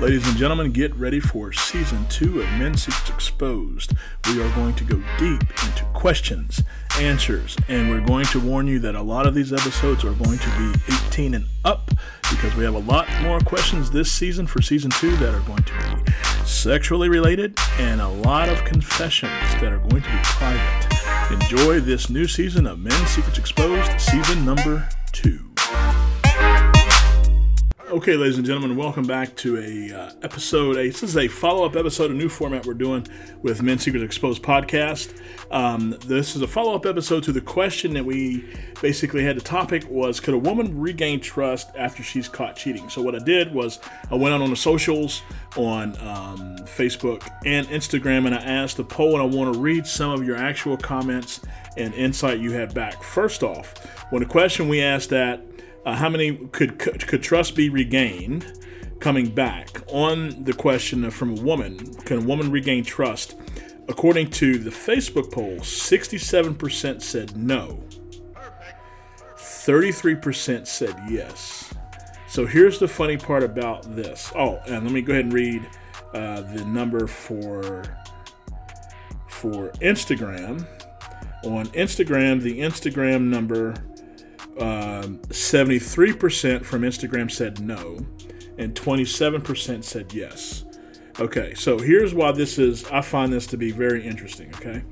Ladies 0.00 0.28
and 0.28 0.36
gentlemen, 0.36 0.70
get 0.70 0.94
ready 0.94 1.18
for 1.18 1.52
season 1.52 2.06
two 2.08 2.40
of 2.40 2.46
Men 2.52 2.76
Secrets 2.76 3.10
Exposed. 3.10 3.94
We 4.28 4.40
are 4.40 4.54
going 4.54 4.74
to 4.76 4.84
go 4.84 5.02
deep 5.18 5.40
into 5.64 5.84
questions, 5.92 6.62
answers, 7.00 7.56
and 7.66 7.90
we're 7.90 8.06
going 8.06 8.26
to 8.26 8.38
warn 8.38 8.68
you 8.68 8.78
that 8.78 8.94
a 8.94 9.02
lot 9.02 9.26
of 9.26 9.34
these 9.34 9.52
episodes 9.52 10.04
are 10.04 10.12
going 10.12 10.38
to 10.38 10.50
be 10.56 10.94
18 11.08 11.34
and 11.34 11.46
up 11.64 11.90
because 12.30 12.54
we 12.54 12.62
have 12.62 12.76
a 12.76 12.78
lot 12.78 13.08
more 13.22 13.40
questions 13.40 13.90
this 13.90 14.10
season 14.12 14.46
for 14.46 14.62
season 14.62 14.92
two 14.92 15.16
that 15.16 15.34
are 15.34 15.44
going 15.48 15.64
to 15.64 15.72
be 15.72 16.12
sexually 16.44 17.08
related 17.08 17.58
and 17.80 18.00
a 18.00 18.08
lot 18.08 18.48
of 18.48 18.64
confessions 18.64 19.32
that 19.54 19.72
are 19.72 19.80
going 19.80 20.02
to 20.02 20.10
be 20.10 20.18
private. 20.22 21.32
Enjoy 21.32 21.80
this 21.80 22.08
new 22.08 22.28
season 22.28 22.68
of 22.68 22.78
Men 22.78 23.04
Secrets 23.08 23.38
Exposed, 23.38 24.00
season 24.00 24.44
number 24.44 24.88
two. 25.10 25.47
Okay, 27.90 28.16
ladies 28.16 28.36
and 28.36 28.46
gentlemen, 28.46 28.76
welcome 28.76 29.06
back 29.06 29.34
to 29.36 29.56
a 29.56 29.98
uh, 29.98 30.12
episode. 30.20 30.76
A, 30.76 30.88
this 30.88 31.02
is 31.02 31.16
a 31.16 31.26
follow-up 31.26 31.74
episode, 31.74 32.10
a 32.10 32.14
new 32.14 32.28
format 32.28 32.66
we're 32.66 32.74
doing 32.74 33.06
with 33.40 33.62
Men 33.62 33.78
Secrets 33.78 34.04
Exposed 34.04 34.42
podcast. 34.42 35.18
Um, 35.50 35.96
this 36.04 36.36
is 36.36 36.42
a 36.42 36.46
follow-up 36.46 36.84
episode 36.84 37.22
to 37.22 37.32
the 37.32 37.40
question 37.40 37.94
that 37.94 38.04
we 38.04 38.44
basically 38.82 39.24
had. 39.24 39.38
The 39.38 39.40
topic 39.40 39.88
was, 39.88 40.20
could 40.20 40.34
a 40.34 40.38
woman 40.38 40.78
regain 40.78 41.18
trust 41.18 41.70
after 41.78 42.02
she's 42.02 42.28
caught 42.28 42.56
cheating? 42.56 42.90
So 42.90 43.00
what 43.00 43.14
I 43.14 43.20
did 43.20 43.54
was 43.54 43.78
I 44.10 44.16
went 44.16 44.34
out 44.34 44.42
on 44.42 44.50
the 44.50 44.56
socials, 44.56 45.22
on 45.56 45.96
um, 46.06 46.58
Facebook 46.66 47.26
and 47.46 47.66
Instagram, 47.68 48.26
and 48.26 48.34
I 48.34 48.42
asked 48.42 48.78
a 48.80 48.84
poll, 48.84 49.18
and 49.18 49.22
I 49.22 49.34
want 49.34 49.54
to 49.54 49.58
read 49.58 49.86
some 49.86 50.10
of 50.10 50.26
your 50.26 50.36
actual 50.36 50.76
comments 50.76 51.40
and 51.78 51.94
insight 51.94 52.38
you 52.38 52.52
had 52.52 52.74
back. 52.74 53.02
First 53.02 53.42
off, 53.42 53.72
when 54.10 54.20
the 54.20 54.28
question 54.28 54.68
we 54.68 54.82
asked 54.82 55.08
that 55.08 55.40
uh, 55.88 55.94
how 55.94 56.10
many 56.10 56.36
could, 56.52 56.78
could 56.78 57.06
could 57.06 57.22
trust 57.22 57.56
be 57.56 57.70
regained 57.70 58.60
coming 59.00 59.30
back 59.30 59.80
on 59.86 60.44
the 60.44 60.52
question 60.52 61.02
of, 61.02 61.14
from 61.14 61.38
a 61.38 61.40
woman? 61.40 61.94
Can 62.04 62.18
a 62.18 62.20
woman 62.20 62.50
regain 62.50 62.84
trust? 62.84 63.36
According 63.88 64.28
to 64.32 64.58
the 64.58 64.68
facebook 64.68 65.32
poll 65.32 65.56
67% 65.56 67.00
said 67.00 67.36
no. 67.38 67.82
33% 69.36 70.66
said 70.66 70.94
yes. 71.08 71.72
So 72.28 72.44
here's 72.44 72.78
the 72.78 72.88
funny 72.88 73.16
part 73.16 73.42
about 73.42 73.96
this. 73.96 74.30
Oh 74.36 74.60
and 74.66 74.84
let 74.84 74.92
me 74.92 75.00
go 75.00 75.14
ahead 75.14 75.24
and 75.24 75.32
read 75.32 75.66
uh, 76.12 76.42
the 76.42 76.66
number 76.66 77.06
for 77.06 77.96
for 79.30 79.70
instagram. 79.80 80.66
On 81.44 81.64
instagram 81.68 82.42
the 82.42 82.60
instagram 82.60 83.28
number 83.28 83.74
um, 84.60 85.18
73% 85.28 86.64
from 86.64 86.82
Instagram 86.82 87.30
said 87.30 87.60
no, 87.60 87.98
and 88.56 88.74
27% 88.74 89.84
said 89.84 90.12
yes. 90.12 90.64
Okay, 91.20 91.54
so 91.54 91.78
here's 91.78 92.14
why 92.14 92.32
this 92.32 92.58
is, 92.58 92.84
I 92.86 93.00
find 93.00 93.32
this 93.32 93.46
to 93.48 93.56
be 93.56 93.72
very 93.72 94.06
interesting, 94.06 94.54
okay? 94.54 94.82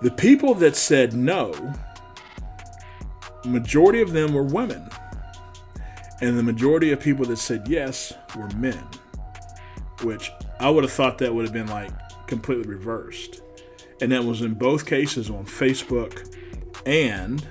The 0.00 0.10
people 0.10 0.54
that 0.54 0.76
said 0.76 1.12
no, 1.12 1.52
majority 3.44 4.00
of 4.00 4.12
them 4.12 4.32
were 4.32 4.42
women. 4.42 4.88
And 6.22 6.38
the 6.38 6.42
majority 6.42 6.92
of 6.92 7.00
people 7.00 7.24
that 7.26 7.38
said 7.38 7.66
yes 7.68 8.12
were 8.36 8.48
men, 8.56 8.82
which 10.02 10.30
I 10.58 10.68
would 10.68 10.84
have 10.84 10.92
thought 10.92 11.18
that 11.18 11.34
would 11.34 11.44
have 11.44 11.54
been 11.54 11.68
like 11.68 11.90
completely 12.26 12.66
reversed. 12.68 13.40
And 14.00 14.12
that 14.12 14.24
was 14.24 14.42
in 14.42 14.54
both 14.54 14.86
cases 14.86 15.30
on 15.30 15.46
Facebook 15.46 16.34
and 16.86 17.46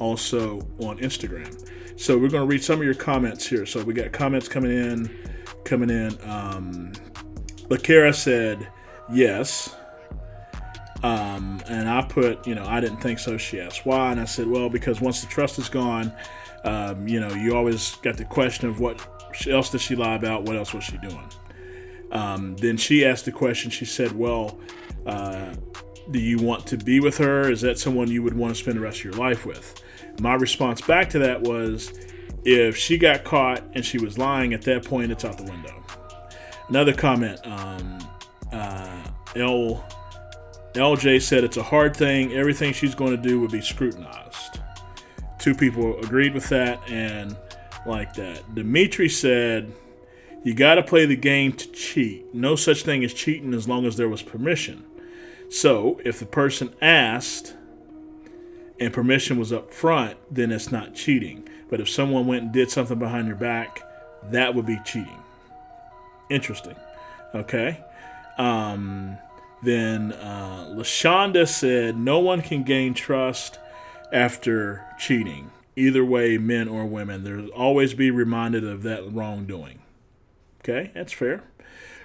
also 0.00 0.58
on 0.80 0.98
Instagram. 0.98 1.68
So 1.98 2.14
we're 2.18 2.28
going 2.28 2.42
to 2.42 2.46
read 2.46 2.62
some 2.62 2.78
of 2.78 2.84
your 2.84 2.94
comments 2.94 3.46
here. 3.46 3.64
So 3.64 3.82
we 3.82 3.94
got 3.94 4.12
comments 4.12 4.48
coming 4.48 4.70
in, 4.70 5.10
coming 5.64 5.90
in. 5.90 6.18
Um, 6.24 6.92
Lakara 7.68 8.14
said 8.14 8.68
yes. 9.10 9.74
Um, 11.02 11.62
and 11.68 11.88
I 11.88 12.02
put, 12.02 12.46
you 12.46 12.54
know, 12.54 12.64
I 12.64 12.80
didn't 12.80 12.98
think 12.98 13.18
so. 13.18 13.36
She 13.36 13.60
asked 13.60 13.86
why, 13.86 14.12
and 14.12 14.20
I 14.20 14.24
said, 14.24 14.46
well, 14.48 14.68
because 14.68 15.00
once 15.00 15.20
the 15.20 15.26
trust 15.26 15.58
is 15.58 15.68
gone, 15.68 16.12
um, 16.64 17.06
you 17.06 17.20
know, 17.20 17.32
you 17.34 17.56
always 17.56 17.94
got 17.96 18.16
the 18.16 18.24
question 18.24 18.68
of 18.68 18.80
what 18.80 19.06
else 19.48 19.70
did 19.70 19.80
she 19.80 19.94
lie 19.94 20.14
about? 20.14 20.44
What 20.44 20.56
else 20.56 20.74
was 20.74 20.84
she 20.84 20.98
doing? 20.98 21.30
Um, 22.12 22.56
then 22.56 22.76
she 22.76 23.04
asked 23.04 23.24
the 23.24 23.32
question. 23.32 23.70
She 23.70 23.84
said, 23.84 24.12
well, 24.12 24.58
uh, 25.06 25.54
do 26.10 26.18
you 26.18 26.38
want 26.38 26.66
to 26.68 26.76
be 26.76 27.00
with 27.00 27.18
her? 27.18 27.50
Is 27.50 27.60
that 27.62 27.78
someone 27.78 28.10
you 28.10 28.22
would 28.22 28.34
want 28.34 28.54
to 28.54 28.60
spend 28.60 28.76
the 28.76 28.80
rest 28.80 28.98
of 28.98 29.04
your 29.04 29.14
life 29.14 29.44
with? 29.44 29.82
My 30.20 30.34
response 30.34 30.80
back 30.80 31.10
to 31.10 31.18
that 31.20 31.42
was 31.42 31.92
if 32.44 32.76
she 32.76 32.96
got 32.96 33.24
caught 33.24 33.62
and 33.74 33.84
she 33.84 33.98
was 33.98 34.18
lying, 34.18 34.54
at 34.54 34.62
that 34.62 34.84
point, 34.84 35.10
it's 35.10 35.24
out 35.24 35.36
the 35.36 35.44
window. 35.44 35.82
Another 36.68 36.92
comment 36.92 37.40
um, 37.44 37.98
uh, 38.52 39.02
L, 39.34 39.84
LJ 40.72 41.22
said 41.22 41.44
it's 41.44 41.56
a 41.56 41.62
hard 41.62 41.96
thing. 41.96 42.32
Everything 42.32 42.72
she's 42.72 42.94
going 42.94 43.10
to 43.10 43.16
do 43.16 43.40
would 43.40 43.50
be 43.50 43.60
scrutinized. 43.60 44.60
Two 45.38 45.54
people 45.54 45.98
agreed 46.00 46.34
with 46.34 46.48
that 46.48 46.80
and 46.90 47.36
like 47.84 48.14
that. 48.14 48.54
Dimitri 48.54 49.08
said, 49.08 49.72
You 50.44 50.54
got 50.54 50.76
to 50.76 50.82
play 50.82 51.06
the 51.06 51.16
game 51.16 51.52
to 51.52 51.66
cheat. 51.72 52.34
No 52.34 52.56
such 52.56 52.82
thing 52.82 53.04
as 53.04 53.12
cheating 53.12 53.54
as 53.54 53.68
long 53.68 53.86
as 53.86 53.96
there 53.96 54.08
was 54.08 54.22
permission. 54.22 54.84
So 55.48 56.00
if 56.04 56.18
the 56.18 56.26
person 56.26 56.74
asked, 56.80 57.54
and 58.78 58.92
permission 58.92 59.38
was 59.38 59.52
up 59.52 59.72
front, 59.72 60.18
then 60.30 60.52
it's 60.52 60.70
not 60.70 60.94
cheating. 60.94 61.48
But 61.70 61.80
if 61.80 61.88
someone 61.88 62.26
went 62.26 62.42
and 62.42 62.52
did 62.52 62.70
something 62.70 62.98
behind 62.98 63.26
your 63.26 63.36
back, 63.36 63.80
that 64.30 64.54
would 64.54 64.66
be 64.66 64.78
cheating. 64.84 65.18
Interesting. 66.28 66.76
Okay. 67.34 67.82
Um, 68.38 69.18
then 69.62 70.12
uh, 70.12 70.74
LaShonda 70.76 71.48
said, 71.48 71.96
No 71.96 72.18
one 72.18 72.42
can 72.42 72.62
gain 72.62 72.94
trust 72.94 73.58
after 74.12 74.84
cheating. 74.98 75.50
Either 75.74 76.04
way, 76.04 76.38
men 76.38 76.68
or 76.68 76.86
women, 76.86 77.24
there'll 77.24 77.48
always 77.48 77.94
be 77.94 78.10
reminded 78.10 78.64
of 78.64 78.82
that 78.82 79.10
wrongdoing. 79.12 79.80
Okay, 80.60 80.90
that's 80.94 81.12
fair. 81.12 81.44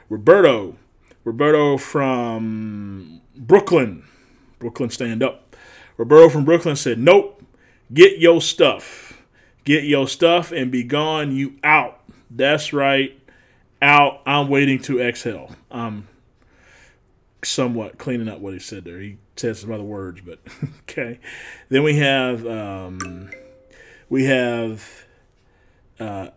Roberto, 0.09 0.75
Roberto 1.23 1.77
from 1.77 3.21
Brooklyn, 3.35 4.03
Brooklyn, 4.59 4.89
stand 4.89 5.21
up. 5.21 5.55
Roberto 5.97 6.29
from 6.29 6.45
Brooklyn 6.45 6.75
said, 6.75 6.97
Nope, 6.97 7.43
get 7.93 8.19
your 8.19 8.41
stuff. 8.41 9.21
Get 9.63 9.83
your 9.83 10.07
stuff 10.07 10.51
and 10.51 10.71
be 10.71 10.83
gone. 10.83 11.35
You 11.35 11.55
out. 11.63 12.01
That's 12.29 12.73
right. 12.73 13.19
Out. 13.81 14.21
I'm 14.25 14.49
waiting 14.49 14.79
to 14.83 14.99
exhale. 14.99 15.51
I'm 15.69 16.07
somewhat 17.43 17.97
cleaning 17.97 18.27
up 18.27 18.39
what 18.39 18.53
he 18.53 18.59
said 18.59 18.85
there. 18.85 18.99
He 18.99 19.17
said 19.35 19.57
some 19.57 19.71
other 19.71 19.83
words, 19.83 20.21
but 20.21 20.39
okay. 20.81 21.19
Then 21.69 21.83
we 21.83 21.97
have 21.97 22.45
um, 22.47 23.29
we 24.09 24.25
have 24.25 25.05
uh, 25.99 26.29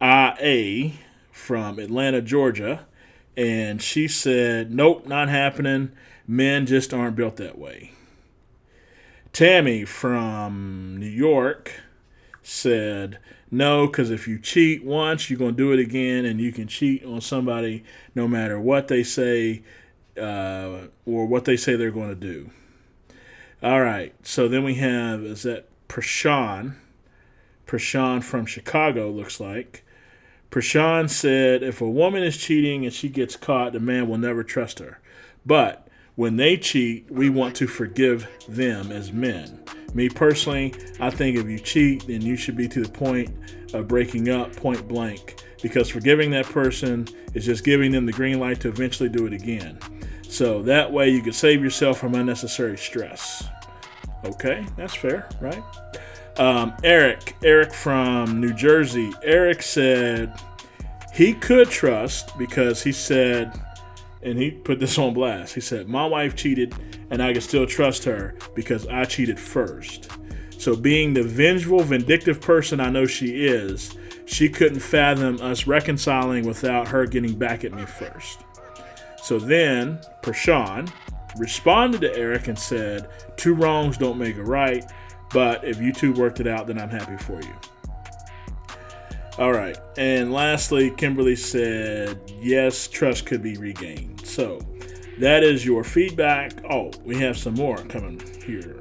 IA 0.00 0.92
from 1.32 1.78
Atlanta, 1.78 2.20
Georgia, 2.20 2.86
and 3.38 3.80
she 3.80 4.06
said, 4.06 4.70
"Nope, 4.70 5.06
not 5.06 5.30
happening. 5.30 5.92
Men 6.26 6.66
just 6.66 6.92
aren't 6.92 7.16
built 7.16 7.36
that 7.36 7.56
way." 7.56 7.92
Tammy 9.32 9.84
from 9.84 10.96
New 10.98 11.06
York 11.06 11.80
said, 12.42 13.18
no, 13.50 13.86
because 13.86 14.10
if 14.10 14.28
you 14.28 14.38
cheat 14.38 14.84
once, 14.84 15.30
you're 15.30 15.38
going 15.38 15.54
to 15.54 15.56
do 15.56 15.72
it 15.72 15.78
again, 15.78 16.24
and 16.24 16.40
you 16.40 16.52
can 16.52 16.66
cheat 16.66 17.04
on 17.04 17.20
somebody 17.20 17.84
no 18.14 18.28
matter 18.28 18.60
what 18.60 18.88
they 18.88 19.02
say 19.02 19.62
uh, 20.20 20.88
or 21.06 21.26
what 21.26 21.44
they 21.44 21.56
say 21.56 21.76
they're 21.76 21.90
going 21.90 22.08
to 22.08 22.14
do. 22.14 22.50
All 23.62 23.80
right, 23.80 24.14
so 24.22 24.48
then 24.48 24.64
we 24.64 24.74
have, 24.74 25.22
is 25.22 25.42
that 25.42 25.68
Prashan? 25.88 26.76
Prashan 27.66 28.22
from 28.22 28.46
Chicago, 28.46 29.10
looks 29.10 29.40
like. 29.40 29.84
Prashan 30.50 31.10
said, 31.10 31.62
if 31.62 31.80
a 31.80 31.88
woman 31.88 32.22
is 32.22 32.36
cheating 32.36 32.84
and 32.84 32.92
she 32.92 33.08
gets 33.08 33.36
caught, 33.36 33.72
the 33.72 33.80
man 33.80 34.08
will 34.08 34.18
never 34.18 34.42
trust 34.42 34.78
her. 34.78 34.98
But 35.44 35.88
when 36.14 36.36
they 36.36 36.56
cheat, 36.56 37.10
we 37.10 37.28
want 37.28 37.54
to 37.56 37.66
forgive 37.66 38.26
them 38.48 38.90
as 38.90 39.12
men. 39.12 39.62
Me 39.94 40.08
personally, 40.08 40.74
I 41.00 41.10
think 41.10 41.36
if 41.36 41.46
you 41.46 41.58
cheat, 41.58 42.06
then 42.06 42.22
you 42.22 42.36
should 42.36 42.56
be 42.56 42.68
to 42.68 42.82
the 42.82 42.88
point 42.88 43.30
of 43.74 43.88
breaking 43.88 44.28
up 44.28 44.54
point 44.56 44.88
blank 44.88 45.42
because 45.62 45.88
forgiving 45.88 46.30
that 46.30 46.46
person 46.46 47.08
is 47.34 47.44
just 47.44 47.64
giving 47.64 47.92
them 47.92 48.06
the 48.06 48.12
green 48.12 48.40
light 48.40 48.60
to 48.60 48.68
eventually 48.68 49.08
do 49.08 49.26
it 49.26 49.32
again. 49.32 49.78
So 50.28 50.62
that 50.62 50.92
way 50.92 51.08
you 51.08 51.22
can 51.22 51.32
save 51.32 51.62
yourself 51.62 51.98
from 51.98 52.14
unnecessary 52.14 52.78
stress. 52.78 53.46
Okay, 54.24 54.66
that's 54.76 54.94
fair, 54.94 55.28
right? 55.40 55.62
Um, 56.38 56.74
Eric, 56.84 57.36
Eric 57.42 57.72
from 57.72 58.40
New 58.40 58.54
Jersey, 58.54 59.12
Eric 59.24 59.62
said 59.62 60.40
he 61.12 61.34
could 61.34 61.68
trust 61.68 62.38
because 62.38 62.82
he 62.82 62.92
said 62.92 63.60
and 64.22 64.38
he 64.38 64.50
put 64.50 64.80
this 64.80 64.98
on 64.98 65.14
blast. 65.14 65.54
He 65.54 65.60
said, 65.60 65.88
My 65.88 66.06
wife 66.06 66.36
cheated, 66.36 66.74
and 67.10 67.22
I 67.22 67.32
can 67.32 67.40
still 67.40 67.66
trust 67.66 68.04
her 68.04 68.34
because 68.54 68.86
I 68.86 69.04
cheated 69.04 69.38
first. 69.38 70.10
So, 70.58 70.74
being 70.74 71.14
the 71.14 71.22
vengeful, 71.22 71.80
vindictive 71.80 72.40
person 72.40 72.80
I 72.80 72.90
know 72.90 73.06
she 73.06 73.46
is, 73.46 73.96
She 74.26 74.48
couldn't 74.48 74.80
fathom 74.80 75.40
us 75.40 75.66
reconciling 75.66 76.46
without 76.46 76.88
her 76.88 77.06
getting 77.06 77.38
back 77.38 77.64
at 77.64 77.72
me 77.72 77.86
first. 77.86 78.40
So 79.22 79.38
then, 79.38 80.00
Prashan 80.22 80.90
responded 81.36 82.00
to 82.00 82.16
Eric 82.16 82.48
and 82.48 82.58
said, 82.58 83.08
Two 83.36 83.54
wrongs 83.54 83.96
don't 83.96 84.18
make 84.18 84.36
a 84.36 84.42
right, 84.42 84.84
but 85.32 85.64
if 85.64 85.80
you 85.80 85.92
two 85.92 86.12
worked 86.12 86.40
it 86.40 86.46
out, 86.46 86.66
then 86.66 86.78
I'm 86.78 86.90
happy 86.90 87.16
for 87.16 87.40
you. 87.40 87.54
All 89.38 89.52
right. 89.52 89.76
And 89.96 90.32
lastly, 90.32 90.90
Kimberly 90.90 91.36
said, 91.36 92.18
Yes, 92.40 92.88
trust 92.88 93.24
could 93.26 93.42
be 93.42 93.56
regained. 93.56 94.26
So 94.26 94.60
that 95.18 95.44
is 95.44 95.64
your 95.64 95.84
feedback. 95.84 96.52
Oh, 96.68 96.90
we 97.04 97.16
have 97.18 97.36
some 97.36 97.54
more 97.54 97.76
coming 97.76 98.20
here. 98.44 98.80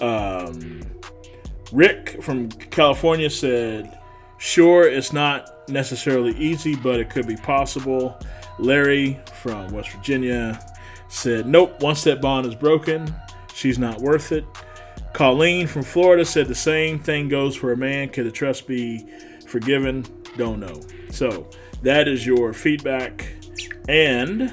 Um, 0.00 0.82
Rick 1.72 2.22
from 2.22 2.50
California 2.50 3.30
said, 3.30 3.98
Sure, 4.38 4.88
it's 4.88 5.12
not 5.12 5.68
necessarily 5.68 6.36
easy, 6.36 6.74
but 6.74 7.00
it 7.00 7.10
could 7.10 7.26
be 7.26 7.36
possible. 7.36 8.18
Larry 8.58 9.18
from 9.42 9.72
West 9.72 9.90
Virginia 9.90 10.60
said, 11.08 11.46
Nope, 11.46 11.82
once 11.82 12.04
that 12.04 12.20
bond 12.20 12.46
is 12.46 12.54
broken, 12.54 13.14
she's 13.54 13.78
not 13.78 14.00
worth 14.00 14.32
it. 14.32 14.44
Colleen 15.12 15.66
from 15.66 15.82
Florida 15.82 16.24
said 16.24 16.46
the 16.46 16.54
same 16.54 16.98
thing 16.98 17.28
goes 17.28 17.56
for 17.56 17.72
a 17.72 17.76
man. 17.76 18.08
Could 18.08 18.26
the 18.26 18.30
trust 18.30 18.66
be 18.66 19.06
forgiven? 19.46 20.04
Don't 20.36 20.60
know. 20.60 20.80
So 21.10 21.48
that 21.82 22.06
is 22.08 22.24
your 22.24 22.52
feedback 22.52 23.34
and 23.88 24.52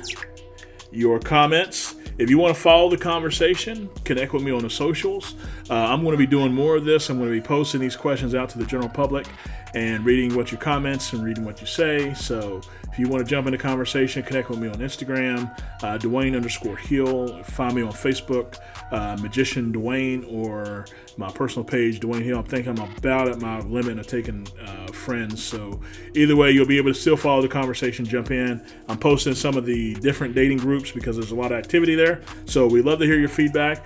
your 0.91 1.19
comments. 1.19 1.95
If 2.17 2.31
you 2.31 2.39
want 2.39 2.55
to 2.55 2.59
follow 2.59 2.89
the 2.89 2.97
conversation, 2.97 3.89
connect 4.03 4.33
with 4.33 4.41
me 4.41 4.51
on 4.51 4.63
the 4.63 4.69
socials. 4.71 5.35
Uh, 5.69 5.75
I'm 5.75 6.01
going 6.01 6.13
to 6.13 6.17
be 6.17 6.25
doing 6.25 6.51
more 6.51 6.75
of 6.75 6.83
this. 6.83 7.09
I'm 7.11 7.19
going 7.19 7.29
to 7.29 7.39
be 7.39 7.45
posting 7.45 7.79
these 7.79 7.95
questions 7.95 8.33
out 8.33 8.49
to 8.49 8.57
the 8.57 8.65
general 8.65 8.89
public 8.89 9.27
and 9.75 10.03
reading 10.03 10.35
what 10.35 10.51
your 10.51 10.59
comments 10.59 11.13
and 11.13 11.23
reading 11.23 11.45
what 11.45 11.61
you 11.61 11.67
say. 11.67 12.15
So 12.15 12.61
if 12.91 12.97
you 12.97 13.07
want 13.07 13.23
to 13.23 13.29
jump 13.29 13.45
in 13.45 13.51
the 13.51 13.59
conversation, 13.59 14.23
connect 14.23 14.49
with 14.49 14.57
me 14.57 14.67
on 14.67 14.75
Instagram, 14.75 15.55
uh, 15.83 15.99
Dwayne 15.99 16.35
underscore 16.35 16.77
Hill. 16.77 17.43
Find 17.43 17.75
me 17.75 17.83
on 17.83 17.91
Facebook, 17.91 18.57
uh, 18.91 19.17
Magician 19.21 19.71
Dwayne, 19.71 20.25
or 20.31 20.87
my 21.17 21.29
personal 21.31 21.63
page, 21.63 21.99
Dwayne 21.99 22.23
Hill. 22.23 22.39
I 22.39 22.41
think 22.43 22.67
I'm 22.67 22.79
about 22.79 23.27
at 23.27 23.39
my 23.39 23.59
limit 23.59 23.99
of 23.99 24.07
taking 24.07 24.47
uh, 24.65 24.91
friends. 24.91 25.43
So 25.43 25.79
either 26.15 26.35
way, 26.35 26.51
you'll 26.51 26.65
be 26.65 26.77
able 26.77 26.91
to 26.93 26.99
still 26.99 27.17
follow 27.17 27.41
the 27.43 27.47
conversation, 27.47 28.05
jump 28.05 28.31
in. 28.31 28.65
I'm 28.87 28.97
posting 28.97 29.35
some 29.35 29.57
of 29.57 29.65
the 29.65 29.93
different 29.95 30.33
dating 30.33 30.57
groups 30.57 30.91
because 30.91 31.17
there's 31.17 31.31
a 31.31 31.35
lot 31.35 31.51
of 31.51 31.59
activity 31.59 31.93
there. 31.93 32.06
So 32.45 32.67
we 32.67 32.81
love 32.81 32.99
to 32.99 33.05
hear 33.05 33.19
your 33.19 33.29
feedback. 33.29 33.83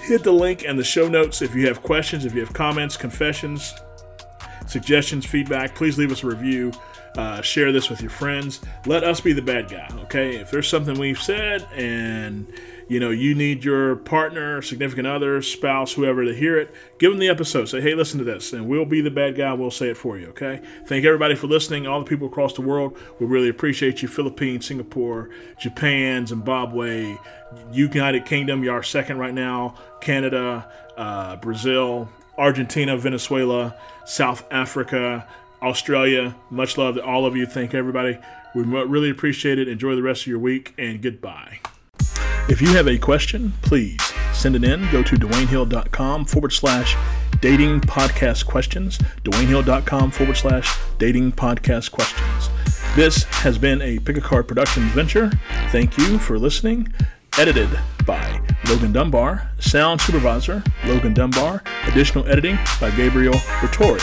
Hit 0.00 0.22
the 0.22 0.32
link 0.32 0.64
and 0.66 0.78
the 0.78 0.84
show 0.84 1.08
notes 1.08 1.40
if 1.42 1.54
you 1.54 1.66
have 1.66 1.82
questions, 1.82 2.24
if 2.24 2.34
you 2.34 2.40
have 2.40 2.52
comments, 2.52 2.96
confessions, 2.96 3.74
suggestions, 4.66 5.24
feedback. 5.24 5.74
Please 5.74 5.96
leave 5.98 6.12
us 6.12 6.22
a 6.22 6.26
review. 6.26 6.72
Uh, 7.16 7.40
share 7.40 7.70
this 7.70 7.88
with 7.88 8.00
your 8.00 8.10
friends. 8.10 8.60
Let 8.86 9.04
us 9.04 9.20
be 9.20 9.32
the 9.32 9.42
bad 9.42 9.70
guy, 9.70 9.88
okay? 10.02 10.36
If 10.36 10.50
there's 10.50 10.68
something 10.68 10.98
we've 10.98 11.22
said 11.22 11.62
and 11.74 12.46
you 12.88 13.00
know 13.00 13.10
you 13.10 13.34
need 13.34 13.64
your 13.64 13.96
partner, 13.96 14.62
significant 14.62 15.06
other, 15.06 15.40
spouse, 15.42 15.92
whoever 15.92 16.24
to 16.24 16.34
hear 16.34 16.58
it, 16.58 16.74
give 16.98 17.10
them 17.10 17.20
the 17.20 17.28
episode. 17.28 17.66
Say, 17.66 17.80
hey, 17.80 17.94
listen 17.94 18.18
to 18.18 18.24
this, 18.24 18.52
and 18.52 18.68
we'll 18.68 18.84
be 18.84 19.00
the 19.00 19.10
bad 19.10 19.36
guy. 19.36 19.52
We'll 19.52 19.70
say 19.70 19.88
it 19.88 19.96
for 19.96 20.18
you, 20.18 20.28
okay? 20.28 20.60
Thank 20.86 21.04
everybody 21.04 21.34
for 21.34 21.46
listening. 21.46 21.86
All 21.86 22.00
the 22.00 22.06
people 22.06 22.26
across 22.26 22.54
the 22.54 22.62
world, 22.62 22.96
we 23.18 23.26
really 23.26 23.48
appreciate 23.48 24.02
you. 24.02 24.08
Philippines, 24.08 24.66
Singapore, 24.66 25.30
Japan, 25.58 26.26
Zimbabwe, 26.26 27.16
United 27.72 28.24
Kingdom, 28.26 28.64
you're 28.64 28.74
our 28.74 28.82
second 28.82 29.18
right 29.18 29.34
now. 29.34 29.74
Canada, 30.00 30.70
uh, 30.96 31.36
Brazil, 31.36 32.08
Argentina, 32.36 32.96
Venezuela, 32.96 33.76
South 34.04 34.44
Africa. 34.50 35.26
Australia. 35.64 36.36
Much 36.50 36.76
love 36.76 36.96
to 36.96 37.04
all 37.04 37.26
of 37.26 37.34
you. 37.36 37.46
Thank 37.46 37.74
everybody. 37.74 38.18
We 38.54 38.62
really 38.62 39.10
appreciate 39.10 39.58
it. 39.58 39.66
Enjoy 39.66 39.96
the 39.96 40.02
rest 40.02 40.22
of 40.22 40.26
your 40.28 40.38
week 40.38 40.74
and 40.78 41.02
goodbye. 41.02 41.58
If 42.46 42.60
you 42.60 42.68
have 42.68 42.88
a 42.88 42.98
question, 42.98 43.54
please 43.62 44.00
send 44.34 44.54
it 44.54 44.64
in. 44.64 44.90
Go 44.90 45.02
to 45.02 45.16
DwayneHill.com 45.16 46.26
forward 46.26 46.52
slash 46.52 46.94
dating 47.40 47.80
podcast 47.80 48.44
questions. 48.46 48.98
DwayneHill.com 49.24 50.10
forward 50.10 50.36
slash 50.36 50.78
dating 50.98 51.32
podcast 51.32 51.90
questions. 51.90 52.50
This 52.96 53.24
has 53.24 53.56
been 53.56 53.80
a 53.80 53.98
Pick 53.98 54.18
a 54.18 54.20
Card 54.20 54.46
Productions 54.46 54.92
venture. 54.92 55.30
Thank 55.70 55.96
you 55.96 56.18
for 56.18 56.38
listening. 56.38 56.92
Edited 57.38 57.70
by 58.06 58.40
Logan 58.68 58.92
Dunbar. 58.92 59.50
Sound 59.58 60.00
supervisor, 60.00 60.62
Logan 60.84 61.14
Dunbar. 61.14 61.62
Additional 61.86 62.26
editing 62.28 62.58
by 62.80 62.90
Gabriel 62.90 63.34
Vittori. 63.34 64.00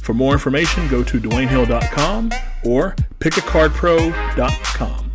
For 0.00 0.14
more 0.14 0.32
information, 0.32 0.88
go 0.88 1.04
to 1.04 1.20
DwayneHill.com 1.20 2.30
or 2.64 2.96
pickacardpro.com. 3.20 5.05